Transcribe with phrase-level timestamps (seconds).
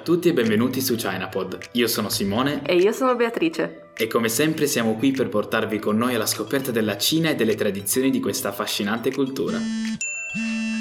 [0.00, 1.58] a tutti e benvenuti su ChinaPod.
[1.72, 3.90] Io sono Simone E io sono Beatrice.
[3.94, 7.54] e come sempre siamo qui per portarvi con noi alla scoperta della Cina e delle
[7.54, 9.58] tradizioni di questa affascinante cultura.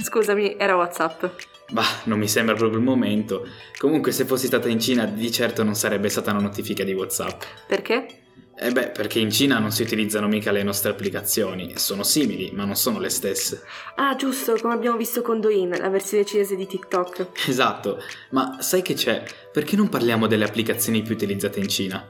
[0.03, 1.25] Scusami, era WhatsApp.
[1.71, 3.45] Bah, non mi sembra proprio il momento.
[3.77, 7.41] Comunque se fossi stata in Cina di certo non sarebbe stata una notifica di WhatsApp.
[7.67, 8.18] Perché?
[8.61, 11.77] Eh beh, perché in Cina non si utilizzano mica le nostre applicazioni.
[11.77, 13.63] Sono simili, ma non sono le stesse.
[13.95, 17.27] Ah, giusto, come abbiamo visto con Douyin, la versione cinese di TikTok.
[17.47, 19.23] Esatto, ma sai che c'è?
[19.53, 22.05] Perché non parliamo delle applicazioni più utilizzate in Cina?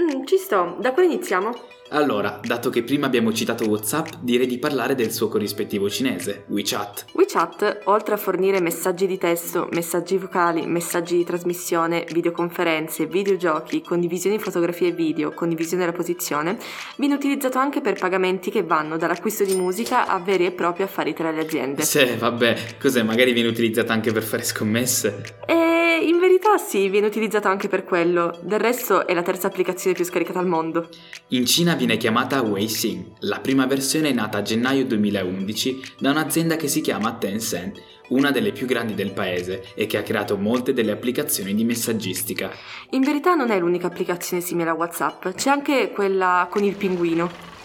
[0.00, 1.76] Mm, ci sto, da quale iniziamo?
[1.90, 7.06] Allora, dato che prima abbiamo citato WhatsApp, direi di parlare del suo corrispettivo cinese, WeChat.
[7.12, 14.36] WeChat, oltre a fornire messaggi di testo, messaggi vocali, messaggi di trasmissione, videoconferenze, videogiochi, condivisione
[14.36, 16.58] di fotografie e video, condivisione della posizione,
[16.96, 21.14] viene utilizzato anche per pagamenti che vanno dall'acquisto di musica a veri e propri affari
[21.14, 21.82] tra le aziende.
[21.82, 23.02] Sì, vabbè, cos'è?
[23.02, 25.36] Magari viene utilizzata anche per fare scommesse?
[25.46, 28.38] E in verità sì, viene utilizzato anche per quello.
[28.42, 30.88] Del resto è la terza applicazione più scaricata al mondo.
[31.28, 33.14] In Cina viene chiamata Weixin.
[33.20, 38.30] La prima versione è nata a gennaio 2011 da un'azienda che si chiama Tencent, una
[38.30, 42.50] delle più grandi del paese e che ha creato molte delle applicazioni di messaggistica.
[42.90, 47.56] In verità non è l'unica applicazione simile a WhatsApp, c'è anche quella con il pinguino.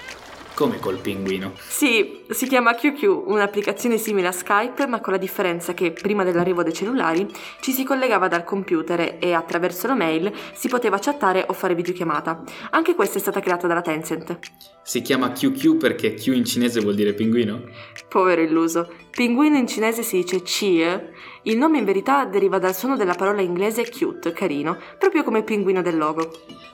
[0.56, 1.54] Come col pinguino.
[1.68, 6.62] Sì, si chiama QQ, un'applicazione simile a Skype, ma con la differenza che prima dell'arrivo
[6.62, 7.28] dei cellulari
[7.59, 12.44] ci si collegava dal computer e attraverso la mail si poteva chattare o fare videochiamata.
[12.70, 14.40] Anche questa è stata creata dalla Tencent.
[14.84, 17.64] Si chiama QQ perché Q in cinese vuol dire pinguino?
[18.08, 18.94] Povero illuso.
[19.09, 21.14] Pinguino in cinese si dice Chie.
[21.45, 25.44] Il nome in verità deriva dal suono della parola inglese cute, carino, proprio come il
[25.44, 26.31] pinguino del logo.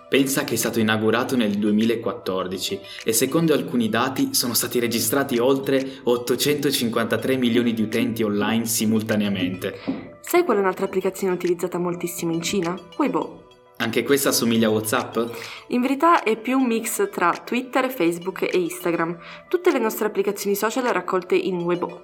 [0.07, 5.99] Pensa che è stato inaugurato nel 2014 e secondo alcuni dati sono stati registrati oltre
[6.03, 10.17] 853 milioni di utenti online simultaneamente.
[10.21, 12.79] Sai qual è un'altra applicazione utilizzata moltissimo in Cina?
[12.97, 13.48] Weibo.
[13.81, 15.17] Anche questa assomiglia a WhatsApp?
[15.67, 19.17] In verità è più un mix tra Twitter, Facebook e Instagram,
[19.47, 22.01] tutte le nostre applicazioni social raccolte in Weibo.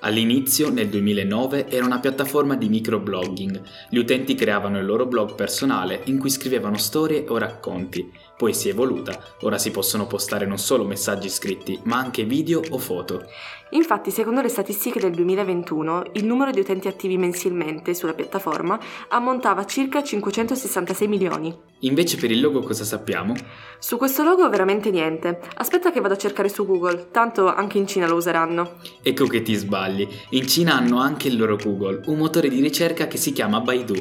[0.00, 3.62] All'inizio, nel 2009, era una piattaforma di microblogging.
[3.88, 8.10] Gli utenti creavano il loro blog personale in cui scrivevano storie o racconti.
[8.36, 12.60] Poi si è evoluta, ora si possono postare non solo messaggi scritti, ma anche video
[12.70, 13.26] o foto.
[13.70, 18.78] Infatti, secondo le statistiche del 2021, il numero di utenti attivi mensilmente sulla piattaforma
[19.08, 21.54] ammontava a circa 566 milioni.
[21.80, 23.34] Invece per il logo cosa sappiamo?
[23.78, 25.40] Su questo logo veramente niente.
[25.56, 28.76] Aspetta che vado a cercare su Google, tanto anche in Cina lo useranno.
[29.02, 33.08] Ecco che ti sbagli, in Cina hanno anche il loro Google, un motore di ricerca
[33.08, 33.94] che si chiama Baidu.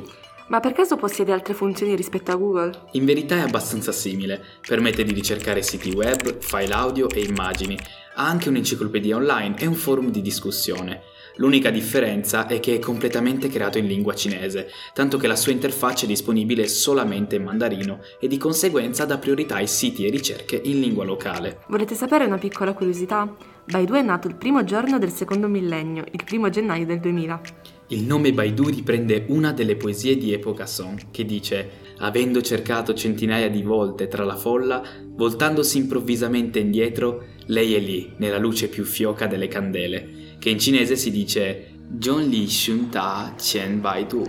[0.47, 2.87] Ma per caso possiede altre funzioni rispetto a Google?
[2.91, 7.77] In verità è abbastanza simile, permette di ricercare siti web, file audio e immagini,
[8.15, 11.03] ha anche un'enciclopedia online e un forum di discussione.
[11.41, 16.05] L'unica differenza è che è completamente creato in lingua cinese, tanto che la sua interfaccia
[16.05, 20.79] è disponibile solamente in mandarino e di conseguenza dà priorità ai siti e ricerche in
[20.79, 21.61] lingua locale.
[21.67, 23.35] Volete sapere una piccola curiosità?
[23.65, 27.41] Baidu è nato il primo giorno del secondo millennio, il primo gennaio del 2000.
[27.87, 33.49] Il nome Baidu riprende una delle poesie di Epoca Song, che dice Avendo cercato centinaia
[33.49, 39.27] di volte tra la folla, voltandosi improvvisamente indietro, lei è lì, nella luce più fioca
[39.27, 41.69] delle candele, che in cinese si dice
[41.99, 44.23] Zhong li shun da qian Baidu,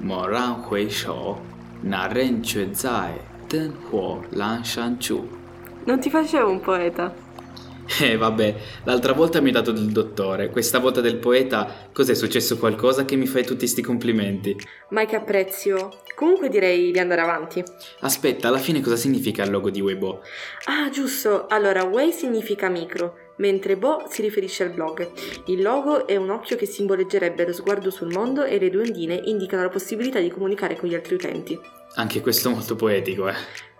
[0.00, 1.40] mo ran hui shou,
[1.82, 3.14] na ren que zai,
[3.48, 5.26] den huo lan shan chu.
[5.86, 7.14] Non ti facevo un poeta?
[8.00, 12.58] Eh vabbè, l'altra volta mi hai dato del dottore, questa volta del poeta, cos'è successo
[12.58, 14.56] qualcosa che mi fai tutti sti complimenti?
[14.90, 16.00] Mai che apprezio.
[16.16, 17.62] Comunque direi di andare avanti.
[18.00, 20.20] Aspetta, alla fine cosa significa il logo di Weibo?
[20.64, 21.46] Ah, giusto.
[21.46, 25.10] Allora, Wei significa micro, mentre Bo si riferisce al blog.
[25.46, 29.20] Il logo è un occhio che simboleggerebbe lo sguardo sul mondo e le due ondine
[29.24, 31.58] indicano la possibilità di comunicare con gli altri utenti.
[31.94, 33.34] Anche questo molto poetico, eh.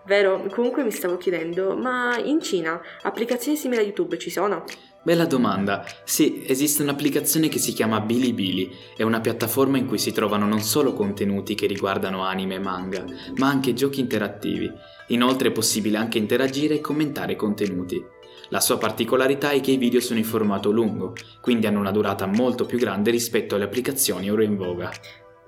[0.05, 4.63] Vero, comunque mi stavo chiedendo, ma in Cina applicazioni simili a YouTube ci sono?
[5.03, 5.85] Bella domanda.
[6.05, 10.61] Sì, esiste un'applicazione che si chiama Bilibili, è una piattaforma in cui si trovano non
[10.61, 13.05] solo contenuti che riguardano anime e manga,
[13.35, 14.71] ma anche giochi interattivi.
[15.07, 18.03] Inoltre è possibile anche interagire e commentare contenuti.
[18.49, 22.25] La sua particolarità è che i video sono in formato lungo, quindi hanno una durata
[22.25, 24.89] molto più grande rispetto alle applicazioni ora in voga.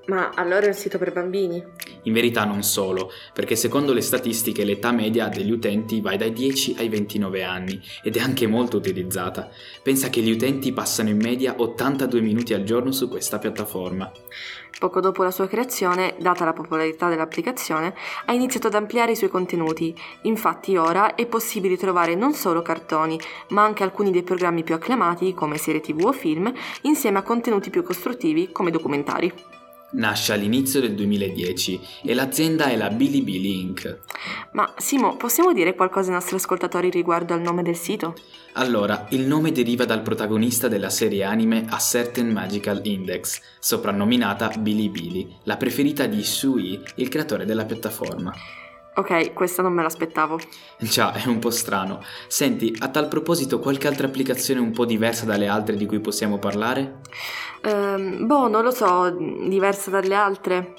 [0.09, 1.63] Ma allora è un sito per bambini?
[2.03, 6.77] In verità non solo, perché secondo le statistiche l'età media degli utenti va dai 10
[6.79, 9.49] ai 29 anni ed è anche molto utilizzata.
[9.83, 14.11] Pensa che gli utenti passano in media 82 minuti al giorno su questa piattaforma.
[14.79, 17.93] Poco dopo la sua creazione, data la popolarità dell'applicazione,
[18.25, 19.93] ha iniziato ad ampliare i suoi contenuti.
[20.23, 23.19] Infatti ora è possibile trovare non solo cartoni,
[23.49, 26.51] ma anche alcuni dei programmi più acclamati come serie tv o film,
[26.83, 29.58] insieme a contenuti più costruttivi come documentari.
[29.91, 33.99] Nasce all'inizio del 2010 e l'azienda è la Bilibili Inc.
[34.51, 38.13] Ma Simo, possiamo dire qualcosa ai nostri ascoltatori riguardo al nome del sito?
[38.53, 45.37] Allora, il nome deriva dal protagonista della serie anime A Certain Magical Index, soprannominata Bilibili,
[45.43, 48.31] la preferita di Sui, il creatore della piattaforma.
[48.95, 50.39] Ok, questa non me l'aspettavo.
[50.77, 52.03] Già, è un po' strano.
[52.27, 56.37] Senti, a tal proposito, qualche altra applicazione un po' diversa dalle altre di cui possiamo
[56.37, 56.99] parlare?
[57.61, 60.73] Ehm, boh, non lo so, diversa dalle altre.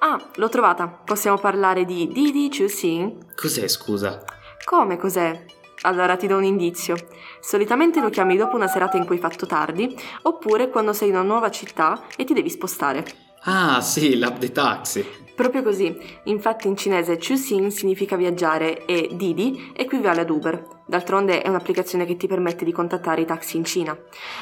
[0.00, 0.88] Ah, l'ho trovata.
[0.88, 3.34] Possiamo parlare di Didi Chuxing?
[3.34, 4.24] Cos'è, scusa?
[4.64, 5.44] Come cos'è?
[5.82, 6.96] Allora ti do un indizio.
[7.40, 11.14] Solitamente lo chiami dopo una serata in cui hai fatto tardi, oppure quando sei in
[11.14, 13.04] una nuova città e ti devi spostare.
[13.42, 15.27] Ah, sì, l'app dei taxi.
[15.38, 15.96] Proprio così.
[16.24, 20.66] Infatti in cinese Chuxing significa viaggiare e Didi equivale ad Uber.
[20.84, 23.96] D'altronde è un'applicazione che ti permette di contattare i taxi in Cina.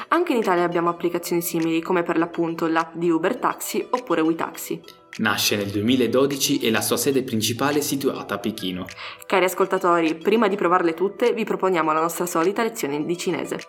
[0.07, 4.81] Anche in Italia abbiamo applicazioni simili, come per l'appunto l'app di Uber Taxi oppure WeTaxi.
[5.17, 8.87] Nasce nel 2012 e la sua sede principale è situata a Pechino.
[9.27, 13.59] Cari ascoltatori, prima di provarle tutte, vi proponiamo la nostra solita lezione di cinese.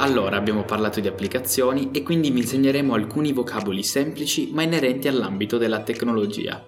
[0.00, 5.58] Allora abbiamo parlato di applicazioni e quindi vi insegneremo alcuni vocaboli semplici ma inerenti all'ambito
[5.58, 6.64] della tecnologia.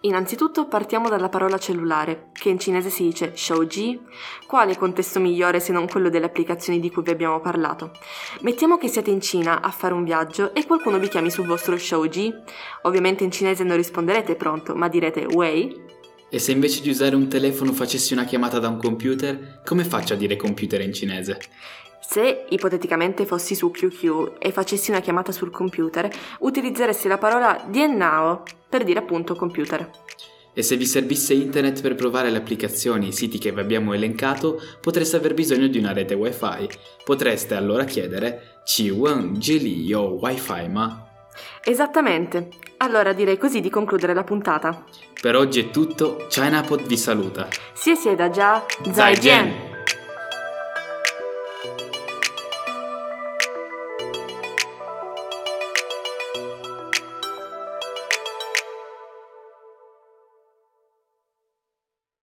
[0.00, 3.98] Innanzitutto partiamo dalla parola cellulare, che in cinese si dice shouji.
[4.46, 7.92] Quale contesto migliore se non quello delle applicazioni di cui vi abbiamo parlato?
[8.40, 11.78] Mettiamo che siete in Cina a fare un viaggio e qualcuno vi chiami sul vostro
[11.78, 12.30] shouji.
[12.82, 15.74] Ovviamente in cinese non risponderete pronto, ma direte wei.
[16.28, 20.12] E se invece di usare un telefono facessi una chiamata da un computer, come faccio
[20.12, 21.38] a dire computer in cinese?
[22.08, 26.08] Se ipoteticamente fossi su QQ e facessi una chiamata sul computer,
[26.38, 29.90] utilizzeresti la parola Diennao per dire appunto computer.
[30.54, 33.92] E se vi servisse internet per provare le applicazioni e i siti che vi abbiamo
[33.92, 36.68] elencato, potreste aver bisogno di una rete wifi.
[37.04, 41.08] Potreste allora chiedere Ci wen jili yo wifi ma?
[41.62, 42.48] Esattamente.
[42.78, 44.84] Allora direi così di concludere la puntata.
[45.20, 47.48] Per oggi è tutto, ChinaPod vi saluta.
[47.74, 49.65] Sie sie da già, Zaijian!